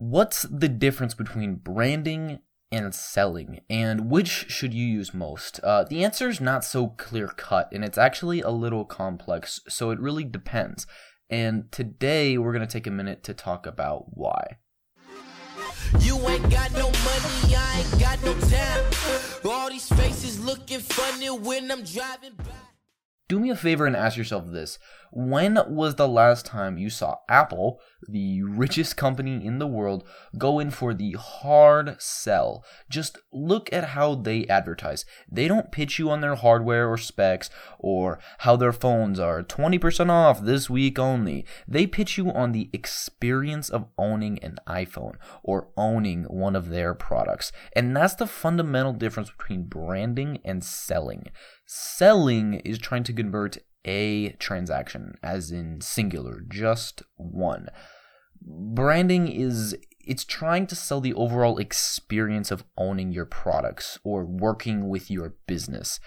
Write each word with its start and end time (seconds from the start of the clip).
What's 0.00 0.42
the 0.42 0.68
difference 0.68 1.14
between 1.14 1.56
branding 1.56 2.38
and 2.70 2.94
selling, 2.94 3.62
and 3.68 4.08
which 4.08 4.48
should 4.48 4.72
you 4.72 4.86
use 4.86 5.12
most? 5.12 5.58
Uh, 5.64 5.82
the 5.82 6.04
answer 6.04 6.28
is 6.28 6.40
not 6.40 6.64
so 6.64 6.90
clear 6.90 7.26
cut, 7.26 7.68
and 7.72 7.84
it's 7.84 7.98
actually 7.98 8.40
a 8.40 8.50
little 8.50 8.84
complex, 8.84 9.58
so 9.68 9.90
it 9.90 9.98
really 9.98 10.22
depends. 10.22 10.86
And 11.28 11.72
today 11.72 12.38
we're 12.38 12.52
going 12.52 12.64
to 12.64 12.72
take 12.72 12.86
a 12.86 12.92
minute 12.92 13.24
to 13.24 13.34
talk 13.34 13.66
about 13.66 14.16
why. 14.16 14.58
You 15.98 16.16
ain't 16.28 16.48
got 16.48 16.70
no 16.74 16.92
money, 16.92 17.56
I 17.56 17.84
ain't 17.84 18.00
got 18.00 18.22
no 18.22 18.34
time. 18.34 18.84
All 19.44 19.68
these 19.68 19.88
faces 19.88 20.38
looking 20.38 20.78
funny 20.78 21.28
when 21.28 21.72
I'm 21.72 21.82
driving 21.82 22.34
by. 22.36 22.67
Do 23.28 23.38
me 23.38 23.50
a 23.50 23.56
favor 23.56 23.84
and 23.86 23.94
ask 23.94 24.16
yourself 24.16 24.46
this. 24.46 24.78
When 25.10 25.58
was 25.68 25.94
the 25.94 26.08
last 26.08 26.46
time 26.46 26.78
you 26.78 26.88
saw 26.88 27.16
Apple, 27.28 27.80
the 28.06 28.42
richest 28.42 28.96
company 28.96 29.44
in 29.44 29.58
the 29.58 29.66
world, 29.66 30.06
go 30.36 30.58
in 30.58 30.70
for 30.70 30.94
the 30.94 31.12
hard 31.12 32.00
sell? 32.00 32.64
Just 32.88 33.18
look 33.30 33.70
at 33.72 33.88
how 33.90 34.14
they 34.14 34.46
advertise. 34.46 35.04
They 35.30 35.46
don't 35.46 35.72
pitch 35.72 35.98
you 35.98 36.10
on 36.10 36.22
their 36.22 36.36
hardware 36.36 36.88
or 36.88 36.96
specs 36.96 37.50
or 37.78 38.18
how 38.38 38.56
their 38.56 38.72
phones 38.72 39.18
are 39.18 39.42
20% 39.42 40.10
off 40.10 40.42
this 40.42 40.70
week 40.70 40.98
only. 40.98 41.44
They 41.66 41.86
pitch 41.86 42.16
you 42.16 42.30
on 42.30 42.52
the 42.52 42.70
experience 42.72 43.68
of 43.68 43.88
owning 43.98 44.38
an 44.42 44.58
iPhone 44.66 45.16
or 45.42 45.68
owning 45.76 46.24
one 46.24 46.56
of 46.56 46.70
their 46.70 46.94
products. 46.94 47.52
And 47.74 47.94
that's 47.94 48.14
the 48.14 48.26
fundamental 48.26 48.94
difference 48.94 49.30
between 49.30 49.64
branding 49.64 50.40
and 50.44 50.64
selling. 50.64 51.30
Selling 51.70 52.54
is 52.60 52.78
trying 52.78 53.04
to 53.04 53.12
convert 53.12 53.58
a 53.84 54.30
transaction, 54.38 55.18
as 55.22 55.50
in 55.50 55.82
singular, 55.82 56.40
just 56.48 57.02
one. 57.16 57.68
Branding 58.40 59.28
is 59.28 59.76
it's 60.00 60.24
trying 60.24 60.66
to 60.68 60.74
sell 60.74 61.02
the 61.02 61.12
overall 61.12 61.58
experience 61.58 62.50
of 62.50 62.64
owning 62.78 63.12
your 63.12 63.26
products 63.26 63.98
or 64.02 64.24
working 64.24 64.88
with 64.88 65.10
your 65.10 65.34
business. 65.46 66.00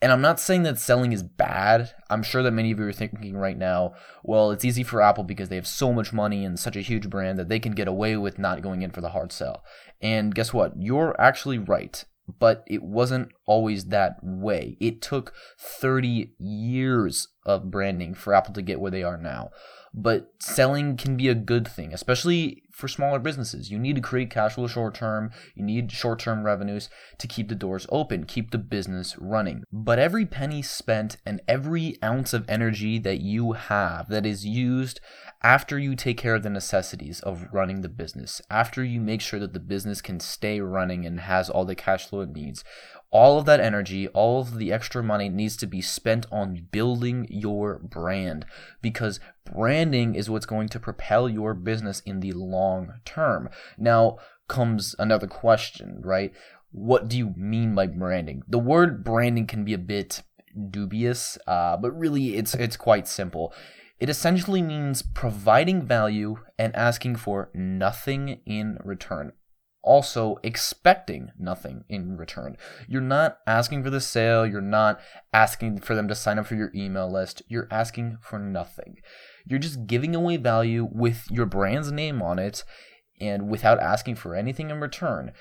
And 0.00 0.12
I'm 0.12 0.20
not 0.20 0.38
saying 0.38 0.62
that 0.62 0.78
selling 0.78 1.12
is 1.12 1.24
bad. 1.24 1.90
I'm 2.08 2.22
sure 2.22 2.44
that 2.44 2.52
many 2.52 2.70
of 2.70 2.78
you 2.78 2.86
are 2.86 2.92
thinking 2.92 3.36
right 3.36 3.58
now, 3.58 3.94
well, 4.22 4.52
it's 4.52 4.64
easy 4.64 4.84
for 4.84 5.02
Apple 5.02 5.24
because 5.24 5.48
they 5.48 5.56
have 5.56 5.66
so 5.66 5.92
much 5.92 6.12
money 6.12 6.44
and 6.44 6.56
such 6.56 6.76
a 6.76 6.82
huge 6.82 7.10
brand 7.10 7.36
that 7.40 7.48
they 7.48 7.58
can 7.58 7.72
get 7.72 7.88
away 7.88 8.16
with 8.16 8.38
not 8.38 8.62
going 8.62 8.82
in 8.82 8.92
for 8.92 9.00
the 9.00 9.08
hard 9.08 9.32
sell. 9.32 9.64
And 10.00 10.32
guess 10.32 10.54
what? 10.54 10.74
You're 10.78 11.20
actually 11.20 11.58
right 11.58 12.04
but 12.38 12.64
it 12.66 12.82
wasn't 12.82 13.32
always 13.46 13.86
that 13.86 14.16
way. 14.22 14.76
It 14.80 15.02
took 15.02 15.34
30 15.58 16.32
years 16.38 17.28
of 17.44 17.70
branding 17.70 18.14
for 18.14 18.34
Apple 18.34 18.54
to 18.54 18.62
get 18.62 18.80
where 18.80 18.90
they 18.90 19.02
are 19.02 19.18
now. 19.18 19.50
But 19.92 20.30
selling 20.38 20.96
can 20.96 21.16
be 21.16 21.28
a 21.28 21.34
good 21.34 21.66
thing, 21.66 21.92
especially 21.92 22.62
for 22.80 22.88
smaller 22.88 23.18
businesses. 23.18 23.70
You 23.70 23.78
need 23.78 23.96
to 23.96 24.02
create 24.02 24.30
cash 24.30 24.54
flow 24.54 24.66
short 24.66 24.94
term, 24.94 25.30
you 25.54 25.62
need 25.62 25.92
short 25.92 26.18
term 26.18 26.44
revenues 26.44 26.88
to 27.18 27.28
keep 27.28 27.48
the 27.48 27.54
doors 27.54 27.86
open, 27.90 28.24
keep 28.24 28.50
the 28.50 28.58
business 28.58 29.16
running. 29.18 29.64
But 29.70 29.98
every 29.98 30.26
penny 30.26 30.62
spent 30.62 31.18
and 31.24 31.40
every 31.46 31.98
ounce 32.02 32.32
of 32.32 32.48
energy 32.48 32.98
that 32.98 33.20
you 33.20 33.52
have 33.52 34.08
that 34.08 34.26
is 34.26 34.44
used 34.46 35.00
after 35.42 35.78
you 35.78 35.94
take 35.94 36.18
care 36.18 36.34
of 36.34 36.42
the 36.42 36.50
necessities 36.50 37.20
of 37.20 37.46
running 37.52 37.80
the 37.80 37.88
business, 37.88 38.42
after 38.50 38.84
you 38.84 39.00
make 39.00 39.20
sure 39.20 39.40
that 39.40 39.54
the 39.54 39.60
business 39.60 40.02
can 40.02 40.20
stay 40.20 40.60
running 40.60 41.06
and 41.06 41.20
has 41.20 41.48
all 41.48 41.64
the 41.64 41.74
cash 41.74 42.06
flow 42.06 42.20
it 42.20 42.30
needs, 42.30 42.62
all 43.10 43.38
of 43.38 43.44
that 43.46 43.60
energy, 43.60 44.06
all 44.08 44.40
of 44.40 44.56
the 44.56 44.72
extra 44.72 45.02
money 45.02 45.28
needs 45.28 45.56
to 45.56 45.66
be 45.66 45.80
spent 45.80 46.26
on 46.30 46.68
building 46.70 47.26
your 47.28 47.78
brand 47.78 48.46
because 48.80 49.18
branding 49.44 50.14
is 50.14 50.30
what's 50.30 50.46
going 50.46 50.68
to 50.68 50.80
propel 50.80 51.28
your 51.28 51.54
business 51.54 52.00
in 52.00 52.20
the 52.20 52.32
long 52.32 52.94
term. 53.04 53.48
Now 53.76 54.18
comes 54.48 54.94
another 54.98 55.26
question, 55.26 56.00
right? 56.04 56.32
What 56.70 57.08
do 57.08 57.18
you 57.18 57.34
mean 57.36 57.74
by 57.74 57.88
branding? 57.88 58.42
The 58.46 58.58
word 58.58 59.02
branding 59.02 59.46
can 59.46 59.64
be 59.64 59.74
a 59.74 59.78
bit 59.78 60.22
dubious, 60.70 61.36
uh, 61.46 61.76
but 61.76 61.90
really 61.98 62.36
it's 62.36 62.54
it's 62.54 62.76
quite 62.76 63.08
simple. 63.08 63.52
It 63.98 64.08
essentially 64.08 64.62
means 64.62 65.02
providing 65.02 65.82
value 65.82 66.36
and 66.58 66.74
asking 66.74 67.16
for 67.16 67.50
nothing 67.52 68.40
in 68.46 68.78
return. 68.82 69.32
Also, 69.82 70.36
expecting 70.42 71.30
nothing 71.38 71.84
in 71.88 72.16
return. 72.16 72.56
You're 72.86 73.00
not 73.00 73.38
asking 73.46 73.82
for 73.82 73.90
the 73.90 74.00
sale, 74.00 74.46
you're 74.46 74.60
not 74.60 75.00
asking 75.32 75.80
for 75.80 75.94
them 75.94 76.06
to 76.08 76.14
sign 76.14 76.38
up 76.38 76.46
for 76.46 76.54
your 76.54 76.70
email 76.74 77.10
list, 77.10 77.42
you're 77.48 77.68
asking 77.70 78.18
for 78.20 78.38
nothing. 78.38 78.98
You're 79.46 79.58
just 79.58 79.86
giving 79.86 80.14
away 80.14 80.36
value 80.36 80.86
with 80.90 81.26
your 81.30 81.46
brand's 81.46 81.90
name 81.90 82.20
on 82.20 82.38
it 82.38 82.62
and 83.20 83.48
without 83.48 83.80
asking 83.80 84.16
for 84.16 84.34
anything 84.34 84.70
in 84.70 84.80
return, 84.80 85.32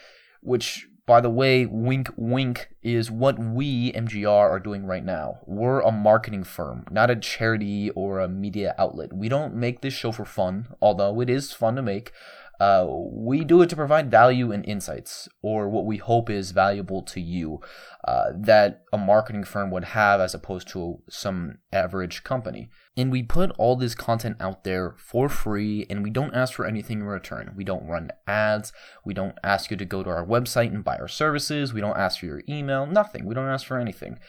which 0.42 0.88
by 1.10 1.22
the 1.22 1.30
way, 1.32 1.66
wink 1.66 2.12
wink 2.18 2.70
is 2.84 3.10
what 3.10 3.40
we, 3.40 3.92
MGR, 3.94 4.28
are 4.28 4.60
doing 4.60 4.86
right 4.86 5.04
now. 5.04 5.40
We're 5.48 5.80
a 5.80 5.92
marketing 5.92 6.44
firm, 6.44 6.86
not 6.92 7.10
a 7.10 7.16
charity 7.16 7.90
or 7.90 8.20
a 8.20 8.30
media 8.30 8.76
outlet. 8.78 9.12
We 9.12 9.28
don't 9.28 9.56
make 9.56 9.82
this 9.82 9.96
show 9.96 10.12
for 10.12 10.24
fun, 10.24 10.68
although 10.80 11.20
it 11.20 11.28
is 11.28 11.52
fun 11.52 11.78
to 11.78 11.82
make. 11.82 12.12
Uh, 12.60 12.86
we 12.90 13.46
do 13.46 13.62
it 13.62 13.70
to 13.70 13.76
provide 13.76 14.12
value 14.12 14.52
and 14.52 14.66
insights, 14.66 15.30
or 15.42 15.70
what 15.70 15.86
we 15.86 15.96
hope 15.96 16.30
is 16.30 16.52
valuable 16.52 17.02
to 17.02 17.22
you, 17.22 17.60
uh, 18.06 18.32
that 18.38 18.84
a 18.92 18.98
marketing 18.98 19.46
firm 19.46 19.72
would 19.72 19.86
have 19.86 20.20
as 20.20 20.34
opposed 20.34 20.68
to 20.68 21.02
some 21.10 21.58
average 21.72 22.24
company. 22.24 22.70
And 22.98 23.12
we 23.12 23.24
put 23.24 23.52
all 23.58 23.78
this 23.78 23.96
content 23.96 24.36
out 24.42 24.66
there 24.66 24.94
for 24.98 25.30
free, 25.30 25.86
and 25.90 26.04
we 26.04 26.10
don't 26.10 26.36
ask 26.36 26.54
for 26.54 26.66
anything 26.66 27.00
in 27.00 27.06
return. 27.06 27.54
We 27.56 27.64
don't 27.64 27.88
run 27.88 28.12
ads. 28.28 28.74
We 29.06 29.14
don't 29.14 29.36
ask 29.42 29.72
you 29.72 29.78
to 29.78 29.86
go 29.86 30.04
to 30.04 30.10
our 30.10 30.26
website 30.26 30.74
and 30.74 30.84
buy 30.84 30.98
our 30.98 31.08
services. 31.08 31.74
We 31.74 31.80
don't 31.80 31.98
ask 31.98 32.20
for 32.20 32.26
your 32.26 32.42
email. 32.50 32.86
Nothing. 32.86 33.26
We 33.26 33.36
don't 33.36 33.48
ask 33.48 33.66
for 33.66 33.80
anything. 33.80 34.20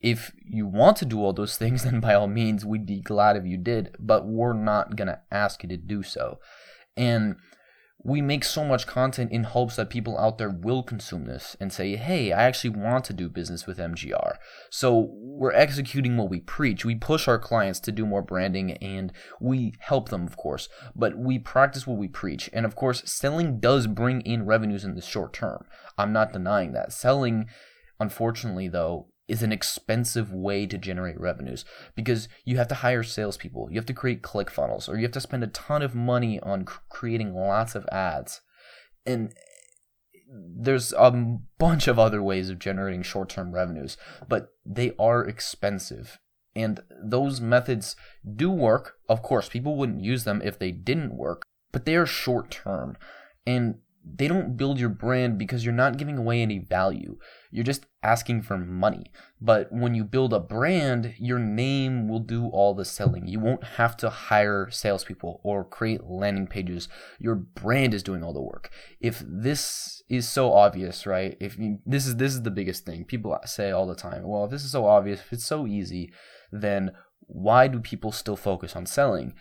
If 0.00 0.30
you 0.46 0.66
want 0.68 0.96
to 0.98 1.06
do 1.06 1.18
all 1.18 1.32
those 1.32 1.56
things, 1.58 1.82
then 1.82 1.98
by 1.98 2.14
all 2.14 2.28
means, 2.28 2.64
we'd 2.64 2.86
be 2.86 3.00
glad 3.00 3.36
if 3.36 3.44
you 3.44 3.56
did, 3.56 3.96
but 3.98 4.28
we're 4.28 4.52
not 4.52 4.94
going 4.94 5.08
to 5.08 5.22
ask 5.32 5.64
you 5.64 5.68
to 5.70 5.76
do 5.76 6.04
so. 6.04 6.38
And 6.96 7.34
we 8.02 8.20
make 8.20 8.44
so 8.44 8.64
much 8.64 8.86
content 8.86 9.32
in 9.32 9.44
hopes 9.44 9.76
that 9.76 9.88
people 9.88 10.18
out 10.18 10.36
there 10.36 10.50
will 10.50 10.82
consume 10.82 11.24
this 11.24 11.56
and 11.58 11.72
say, 11.72 11.96
hey, 11.96 12.32
I 12.32 12.42
actually 12.44 12.70
want 12.70 13.04
to 13.06 13.14
do 13.14 13.30
business 13.30 13.66
with 13.66 13.78
MGR. 13.78 14.34
So 14.70 15.08
we're 15.12 15.52
executing 15.52 16.16
what 16.16 16.28
we 16.28 16.40
preach. 16.40 16.84
We 16.84 16.96
push 16.96 17.26
our 17.26 17.38
clients 17.38 17.80
to 17.80 17.92
do 17.92 18.04
more 18.04 18.22
branding 18.22 18.72
and 18.72 19.10
we 19.40 19.72
help 19.78 20.10
them, 20.10 20.26
of 20.26 20.36
course, 20.36 20.68
but 20.94 21.16
we 21.16 21.38
practice 21.38 21.86
what 21.86 21.98
we 21.98 22.08
preach. 22.08 22.50
And 22.52 22.66
of 22.66 22.76
course, 22.76 23.02
selling 23.06 23.58
does 23.58 23.86
bring 23.86 24.20
in 24.20 24.44
revenues 24.44 24.84
in 24.84 24.94
the 24.94 25.00
short 25.00 25.32
term. 25.32 25.64
I'm 25.96 26.12
not 26.12 26.32
denying 26.32 26.72
that. 26.72 26.92
Selling, 26.92 27.46
unfortunately, 27.98 28.68
though, 28.68 29.08
is 29.26 29.42
an 29.42 29.52
expensive 29.52 30.32
way 30.32 30.66
to 30.66 30.76
generate 30.76 31.18
revenues 31.18 31.64
because 31.94 32.28
you 32.44 32.56
have 32.56 32.68
to 32.68 32.76
hire 32.76 33.02
salespeople, 33.02 33.68
you 33.70 33.76
have 33.76 33.86
to 33.86 33.94
create 33.94 34.22
click 34.22 34.50
funnels, 34.50 34.88
or 34.88 34.96
you 34.96 35.02
have 35.02 35.12
to 35.12 35.20
spend 35.20 35.42
a 35.42 35.48
ton 35.48 35.82
of 35.82 35.94
money 35.94 36.38
on 36.40 36.66
creating 36.88 37.34
lots 37.34 37.74
of 37.74 37.86
ads. 37.90 38.42
And 39.06 39.34
there's 40.28 40.92
a 40.92 41.38
bunch 41.58 41.88
of 41.88 41.98
other 41.98 42.22
ways 42.22 42.50
of 42.50 42.58
generating 42.58 43.02
short 43.02 43.28
term 43.28 43.52
revenues, 43.52 43.96
but 44.28 44.52
they 44.64 44.92
are 44.98 45.24
expensive. 45.24 46.18
And 46.56 46.80
those 47.02 47.40
methods 47.40 47.96
do 48.36 48.50
work. 48.50 48.94
Of 49.08 49.22
course, 49.22 49.48
people 49.48 49.76
wouldn't 49.76 50.04
use 50.04 50.24
them 50.24 50.40
if 50.44 50.58
they 50.58 50.70
didn't 50.70 51.16
work, 51.16 51.42
but 51.72 51.84
they 51.84 51.96
are 51.96 52.06
short 52.06 52.50
term. 52.50 52.96
And 53.46 53.78
they 54.06 54.28
don't 54.28 54.56
build 54.56 54.78
your 54.78 54.90
brand 54.90 55.38
because 55.38 55.64
you're 55.64 55.72
not 55.72 55.96
giving 55.96 56.18
away 56.18 56.42
any 56.42 56.58
value. 56.58 57.16
You're 57.50 57.64
just 57.64 57.86
asking 58.02 58.42
for 58.42 58.58
money. 58.58 59.06
But 59.40 59.72
when 59.72 59.94
you 59.94 60.04
build 60.04 60.34
a 60.34 60.40
brand, 60.40 61.14
your 61.18 61.38
name 61.38 62.08
will 62.08 62.20
do 62.20 62.48
all 62.48 62.74
the 62.74 62.84
selling. 62.84 63.26
You 63.26 63.40
won't 63.40 63.64
have 63.64 63.96
to 63.98 64.10
hire 64.10 64.68
salespeople 64.70 65.40
or 65.42 65.64
create 65.64 66.04
landing 66.04 66.46
pages. 66.46 66.88
Your 67.18 67.34
brand 67.34 67.94
is 67.94 68.02
doing 68.02 68.22
all 68.22 68.34
the 68.34 68.42
work. 68.42 68.70
If 69.00 69.22
this 69.26 70.02
is 70.08 70.28
so 70.28 70.52
obvious, 70.52 71.06
right? 71.06 71.36
If 71.40 71.58
you, 71.58 71.78
this 71.86 72.06
is 72.06 72.16
this 72.16 72.34
is 72.34 72.42
the 72.42 72.50
biggest 72.50 72.84
thing 72.84 73.04
people 73.04 73.38
say 73.46 73.70
all 73.70 73.86
the 73.86 73.94
time. 73.94 74.26
Well, 74.26 74.44
if 74.44 74.50
this 74.50 74.64
is 74.64 74.72
so 74.72 74.86
obvious, 74.86 75.20
if 75.20 75.32
it's 75.32 75.46
so 75.46 75.66
easy, 75.66 76.12
then 76.52 76.92
why 77.20 77.68
do 77.68 77.80
people 77.80 78.12
still 78.12 78.36
focus 78.36 78.76
on 78.76 78.84
selling? 78.84 79.34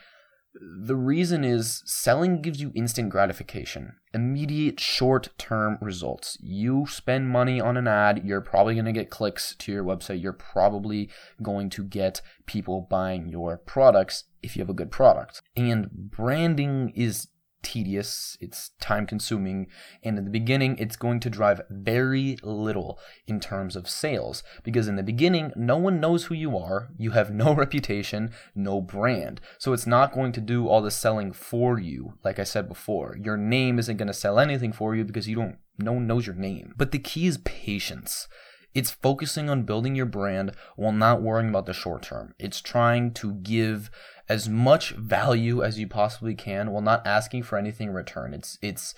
The 0.56 0.96
reason 0.96 1.44
is 1.44 1.82
selling 1.86 2.42
gives 2.42 2.62
you 2.62 2.72
instant 2.76 3.10
gratification, 3.10 3.96
immediate 4.14 4.80
short 4.80 5.30
term 5.38 5.80
results. 5.82 6.38
You 6.42 6.86
spend 6.88 7.30
money 7.30 7.60
on 7.60 7.76
an 7.76 7.88
ad, 7.88 8.22
you're 8.24 8.42
probably 8.42 8.76
going 8.76 8.86
to 8.86 8.92
get 8.92 9.10
clicks 9.10 9.56
to 9.56 9.72
your 9.72 9.84
website, 9.84 10.22
you're 10.22 10.32
probably 10.32 11.10
going 11.42 11.70
to 11.72 11.84
get 11.84 12.22
people 12.46 12.88
buying 12.88 13.30
your 13.30 13.58
products 13.58 14.26
if 14.44 14.56
you 14.56 14.62
have 14.62 14.70
a 14.70 14.76
good 14.76 14.92
product. 14.92 15.42
And 15.56 15.90
branding 15.92 16.92
is 16.96 17.30
tedious, 17.64 18.38
it's 18.40 18.72
time 18.80 19.08
consuming, 19.08 19.68
and 20.04 20.18
in 20.18 20.26
the 20.26 20.30
beginning, 20.30 20.78
it's 20.78 20.96
going 20.96 21.20
to 21.22 21.30
drive 21.30 21.62
very 21.70 22.38
little 22.44 23.00
in 23.26 23.40
terms 23.40 23.76
of 23.76 23.90
sales. 23.90 24.44
Because 24.64 24.88
in 24.88 24.96
the 24.96 25.04
beginning, 25.04 25.52
no 25.56 25.78
one 25.78 26.00
knows 26.00 26.26
who 26.26 26.36
you 26.36 26.58
are, 26.58 26.90
you 26.98 27.12
have 27.12 27.32
no 27.32 27.54
reputation, 27.56 28.32
no 28.54 28.82
brand. 28.82 29.42
So 29.58 29.74
it's 29.74 29.88
not 29.88 30.14
going 30.14 30.34
to 30.34 30.42
do 30.42 30.68
all 30.68 30.82
the 30.82 30.92
selling 30.92 31.32
for 31.32 31.80
you, 31.80 32.14
like 32.24 32.38
I 32.38 32.44
said 32.44 32.68
before. 32.68 33.18
Your 33.20 33.38
name 33.38 33.80
isn't 33.80 33.98
going 33.98 34.08
to 34.08 34.14
sell 34.14 34.40
anything 34.40 34.74
for 34.74 34.96
you 34.96 35.04
because 35.04 35.28
you 35.28 35.36
don't, 35.36 35.58
no 35.80 35.94
one 35.94 36.06
knows 36.06 36.28
your 36.28 36.36
name. 36.36 36.74
But 36.78 36.92
the 36.92 37.00
key 37.00 37.26
is 37.26 37.38
patience. 37.40 38.28
It's 38.74 38.92
focusing 38.92 39.50
on 39.50 39.64
building 39.64 39.96
your 39.96 40.06
brand 40.06 40.56
while 40.76 40.92
not 40.92 41.22
worrying 41.22 41.50
about 41.50 41.66
the 41.66 41.74
short 41.74 42.04
term. 42.04 42.34
It's 42.40 42.62
trying 42.62 43.14
to 43.14 43.34
give 43.34 43.92
as 44.28 44.50
much 44.50 44.92
value 44.92 45.64
as 45.64 45.78
you 45.78 45.88
possibly 45.88 46.36
can 46.36 46.72
while 46.72 46.82
not 46.82 47.06
asking 47.06 47.44
for 47.44 47.58
anything 47.58 47.90
in 47.90 47.94
return. 47.94 48.34
It's 48.34 48.58
it's 48.62 48.96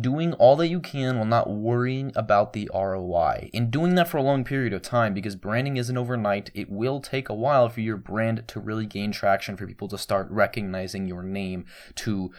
doing 0.00 0.34
all 0.34 0.56
that 0.56 0.68
you 0.68 0.80
can 0.80 1.16
while 1.16 1.26
not 1.26 1.48
worrying 1.50 2.12
about 2.14 2.52
the 2.52 2.70
ROI. 2.74 3.50
In 3.52 3.70
doing 3.70 3.94
that 3.94 4.08
for 4.08 4.18
a 4.18 4.22
long 4.22 4.44
period 4.44 4.72
of 4.72 4.82
time, 4.82 5.14
because 5.14 5.36
branding 5.36 5.76
isn't 5.76 5.96
overnight, 5.96 6.50
it 6.54 6.70
will 6.70 7.00
take 7.00 7.28
a 7.28 7.34
while 7.34 7.68
for 7.68 7.80
your 7.80 7.96
brand 7.96 8.46
to 8.48 8.60
really 8.60 8.86
gain 8.86 9.12
traction, 9.12 9.56
for 9.56 9.66
people 9.66 9.88
to 9.88 9.98
start 9.98 10.28
recognizing 10.30 11.08
your 11.08 11.22
name, 11.22 11.64
to 11.94 12.30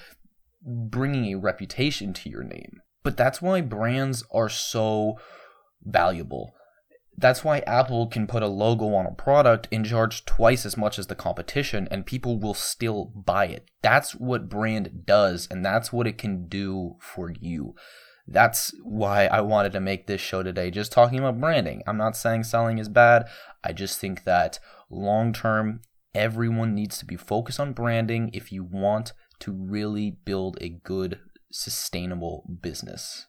bringing 0.63 1.33
a 1.33 1.39
reputation 1.39 2.13
to 2.13 2.29
your 2.29 2.43
name. 2.43 2.81
But 3.03 3.17
that's 3.17 3.41
why 3.41 3.61
brands 3.61 4.23
are 4.31 4.49
so 4.49 5.17
valuable. 5.83 6.53
That's 7.17 7.43
why 7.43 7.59
Apple 7.59 8.07
can 8.07 8.25
put 8.25 8.41
a 8.41 8.47
logo 8.47 8.93
on 8.95 9.05
a 9.05 9.11
product 9.11 9.67
and 9.71 9.85
charge 9.85 10.25
twice 10.25 10.65
as 10.65 10.77
much 10.77 10.97
as 10.97 11.07
the 11.07 11.15
competition, 11.15 11.87
and 11.91 12.05
people 12.05 12.39
will 12.39 12.53
still 12.53 13.11
buy 13.15 13.47
it. 13.47 13.69
That's 13.81 14.15
what 14.15 14.49
brand 14.49 15.05
does, 15.05 15.47
and 15.51 15.63
that's 15.63 15.91
what 15.91 16.07
it 16.07 16.17
can 16.17 16.47
do 16.47 16.95
for 16.99 17.29
you. 17.29 17.75
That's 18.27 18.73
why 18.83 19.25
I 19.25 19.41
wanted 19.41 19.73
to 19.73 19.81
make 19.81 20.07
this 20.07 20.21
show 20.21 20.41
today, 20.41 20.71
just 20.71 20.91
talking 20.91 21.19
about 21.19 21.39
branding. 21.39 21.83
I'm 21.85 21.97
not 21.97 22.15
saying 22.15 22.45
selling 22.45 22.77
is 22.77 22.89
bad. 22.89 23.27
I 23.63 23.73
just 23.73 23.99
think 23.99 24.23
that 24.23 24.59
long 24.89 25.33
term, 25.33 25.81
everyone 26.15 26.73
needs 26.73 26.97
to 26.99 27.05
be 27.05 27.17
focused 27.17 27.59
on 27.59 27.73
branding 27.73 28.29
if 28.33 28.51
you 28.51 28.63
want 28.63 29.13
to 29.39 29.51
really 29.51 30.11
build 30.11 30.57
a 30.61 30.69
good, 30.69 31.19
sustainable 31.51 32.45
business. 32.61 33.27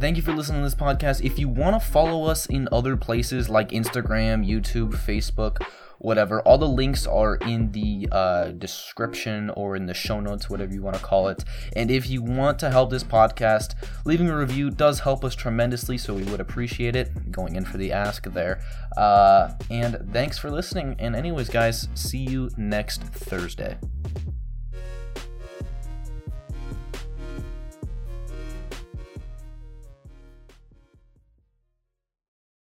Thank 0.00 0.16
you 0.16 0.22
for 0.22 0.32
listening 0.32 0.60
to 0.60 0.64
this 0.64 0.76
podcast. 0.76 1.24
If 1.24 1.40
you 1.40 1.48
want 1.48 1.80
to 1.80 1.86
follow 1.86 2.24
us 2.24 2.46
in 2.46 2.68
other 2.70 2.96
places 2.96 3.48
like 3.48 3.70
Instagram, 3.70 4.48
YouTube, 4.48 4.92
Facebook, 4.94 5.60
whatever, 5.98 6.40
all 6.42 6.56
the 6.56 6.68
links 6.68 7.04
are 7.04 7.34
in 7.34 7.72
the 7.72 8.08
uh, 8.12 8.50
description 8.52 9.50
or 9.50 9.74
in 9.74 9.86
the 9.86 9.94
show 9.94 10.20
notes, 10.20 10.48
whatever 10.48 10.72
you 10.72 10.82
want 10.82 10.94
to 10.94 11.02
call 11.02 11.26
it. 11.26 11.44
And 11.74 11.90
if 11.90 12.08
you 12.08 12.22
want 12.22 12.60
to 12.60 12.70
help 12.70 12.90
this 12.90 13.02
podcast, 13.02 13.74
leaving 14.04 14.30
a 14.30 14.36
review 14.36 14.70
does 14.70 15.00
help 15.00 15.24
us 15.24 15.34
tremendously, 15.34 15.98
so 15.98 16.14
we 16.14 16.22
would 16.22 16.40
appreciate 16.40 16.94
it. 16.94 17.32
Going 17.32 17.56
in 17.56 17.64
for 17.64 17.76
the 17.76 17.90
ask 17.90 18.24
there. 18.32 18.62
Uh, 18.96 19.50
and 19.68 20.08
thanks 20.12 20.38
for 20.38 20.48
listening. 20.48 20.94
And, 21.00 21.16
anyways, 21.16 21.48
guys, 21.48 21.88
see 21.94 22.18
you 22.18 22.50
next 22.56 23.02
Thursday. 23.02 23.76